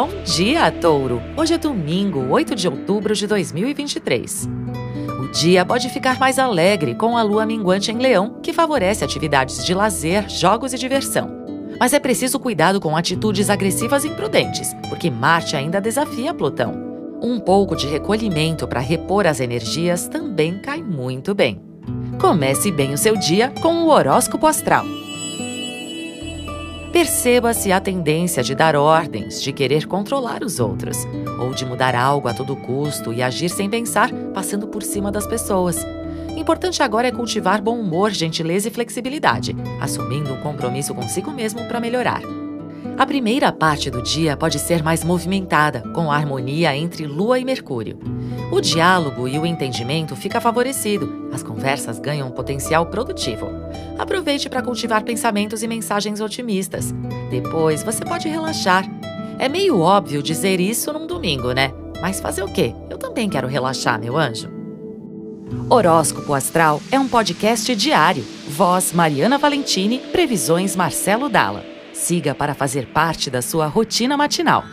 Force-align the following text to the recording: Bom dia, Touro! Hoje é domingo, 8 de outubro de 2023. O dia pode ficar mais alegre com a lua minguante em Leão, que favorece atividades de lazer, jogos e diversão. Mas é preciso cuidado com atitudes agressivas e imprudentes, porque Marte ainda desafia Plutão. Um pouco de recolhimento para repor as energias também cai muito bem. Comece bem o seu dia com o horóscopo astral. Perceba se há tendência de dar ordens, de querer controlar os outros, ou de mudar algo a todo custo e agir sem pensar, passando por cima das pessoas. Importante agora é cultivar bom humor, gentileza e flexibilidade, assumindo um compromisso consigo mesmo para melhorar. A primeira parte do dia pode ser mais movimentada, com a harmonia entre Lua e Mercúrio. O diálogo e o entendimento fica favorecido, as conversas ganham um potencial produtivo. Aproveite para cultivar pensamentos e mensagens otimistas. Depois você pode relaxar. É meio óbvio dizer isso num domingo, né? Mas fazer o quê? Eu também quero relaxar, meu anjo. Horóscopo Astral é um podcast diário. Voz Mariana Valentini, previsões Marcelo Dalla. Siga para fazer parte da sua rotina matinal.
Bom 0.00 0.10
dia, 0.22 0.70
Touro! 0.70 1.20
Hoje 1.36 1.54
é 1.54 1.58
domingo, 1.58 2.24
8 2.30 2.54
de 2.54 2.68
outubro 2.68 3.16
de 3.16 3.26
2023. 3.26 4.48
O 5.20 5.32
dia 5.32 5.64
pode 5.64 5.88
ficar 5.88 6.20
mais 6.20 6.38
alegre 6.38 6.94
com 6.94 7.16
a 7.16 7.22
lua 7.24 7.44
minguante 7.44 7.90
em 7.90 7.98
Leão, 7.98 8.38
que 8.40 8.52
favorece 8.52 9.02
atividades 9.02 9.66
de 9.66 9.74
lazer, 9.74 10.28
jogos 10.28 10.72
e 10.72 10.78
diversão. 10.78 11.44
Mas 11.80 11.92
é 11.92 11.98
preciso 11.98 12.38
cuidado 12.38 12.80
com 12.80 12.96
atitudes 12.96 13.50
agressivas 13.50 14.04
e 14.04 14.08
imprudentes, 14.08 14.72
porque 14.88 15.10
Marte 15.10 15.56
ainda 15.56 15.80
desafia 15.80 16.32
Plutão. 16.32 16.74
Um 17.20 17.40
pouco 17.40 17.74
de 17.74 17.88
recolhimento 17.88 18.68
para 18.68 18.78
repor 18.78 19.26
as 19.26 19.40
energias 19.40 20.06
também 20.06 20.60
cai 20.60 20.80
muito 20.80 21.34
bem. 21.34 21.60
Comece 22.20 22.70
bem 22.70 22.94
o 22.94 22.98
seu 22.98 23.16
dia 23.16 23.52
com 23.60 23.82
o 23.82 23.88
horóscopo 23.88 24.46
astral. 24.46 24.84
Perceba 26.98 27.54
se 27.54 27.70
há 27.70 27.78
tendência 27.78 28.42
de 28.42 28.56
dar 28.56 28.74
ordens, 28.74 29.40
de 29.40 29.52
querer 29.52 29.86
controlar 29.86 30.42
os 30.42 30.58
outros, 30.58 31.06
ou 31.38 31.54
de 31.54 31.64
mudar 31.64 31.94
algo 31.94 32.26
a 32.26 32.34
todo 32.34 32.56
custo 32.56 33.12
e 33.12 33.22
agir 33.22 33.50
sem 33.50 33.70
pensar, 33.70 34.12
passando 34.34 34.66
por 34.66 34.82
cima 34.82 35.12
das 35.12 35.24
pessoas. 35.24 35.86
Importante 36.36 36.82
agora 36.82 37.06
é 37.06 37.12
cultivar 37.12 37.62
bom 37.62 37.78
humor, 37.78 38.10
gentileza 38.10 38.66
e 38.66 38.72
flexibilidade, 38.72 39.54
assumindo 39.80 40.34
um 40.34 40.40
compromisso 40.40 40.92
consigo 40.92 41.30
mesmo 41.30 41.64
para 41.68 41.78
melhorar. 41.78 42.20
A 42.98 43.06
primeira 43.06 43.52
parte 43.52 43.92
do 43.92 44.02
dia 44.02 44.36
pode 44.36 44.58
ser 44.58 44.82
mais 44.82 45.04
movimentada, 45.04 45.84
com 45.94 46.10
a 46.10 46.16
harmonia 46.16 46.76
entre 46.76 47.06
Lua 47.06 47.38
e 47.38 47.44
Mercúrio. 47.44 47.96
O 48.50 48.62
diálogo 48.62 49.28
e 49.28 49.38
o 49.38 49.44
entendimento 49.44 50.16
fica 50.16 50.40
favorecido, 50.40 51.28
as 51.32 51.42
conversas 51.42 51.98
ganham 51.98 52.28
um 52.28 52.30
potencial 52.30 52.86
produtivo. 52.86 53.46
Aproveite 53.98 54.48
para 54.48 54.62
cultivar 54.62 55.04
pensamentos 55.04 55.62
e 55.62 55.68
mensagens 55.68 56.18
otimistas. 56.18 56.94
Depois 57.30 57.82
você 57.82 58.02
pode 58.04 58.26
relaxar. 58.26 58.88
É 59.38 59.50
meio 59.50 59.78
óbvio 59.78 60.22
dizer 60.22 60.60
isso 60.60 60.90
num 60.94 61.06
domingo, 61.06 61.52
né? 61.52 61.72
Mas 62.00 62.20
fazer 62.20 62.42
o 62.42 62.48
quê? 62.48 62.74
Eu 62.88 62.96
também 62.96 63.28
quero 63.28 63.46
relaxar, 63.46 64.00
meu 64.00 64.16
anjo. 64.16 64.48
Horóscopo 65.68 66.32
Astral 66.32 66.80
é 66.90 66.98
um 66.98 67.06
podcast 67.06 67.76
diário. 67.76 68.24
Voz 68.48 68.94
Mariana 68.94 69.36
Valentini, 69.36 69.98
previsões 69.98 70.74
Marcelo 70.74 71.28
Dalla. 71.28 71.64
Siga 71.92 72.34
para 72.34 72.54
fazer 72.54 72.86
parte 72.86 73.30
da 73.30 73.42
sua 73.42 73.66
rotina 73.66 74.16
matinal. 74.16 74.64